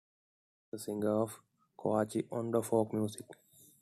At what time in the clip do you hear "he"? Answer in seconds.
0.71-0.77